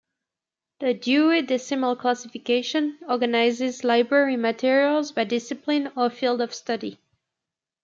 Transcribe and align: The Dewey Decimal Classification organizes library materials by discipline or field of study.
The 0.79 0.95
Dewey 0.95 1.43
Decimal 1.43 1.95
Classification 1.95 2.97
organizes 3.07 3.83
library 3.83 4.35
materials 4.35 5.11
by 5.11 5.25
discipline 5.25 5.91
or 5.95 6.09
field 6.09 6.41
of 6.41 6.55
study. 6.55 6.97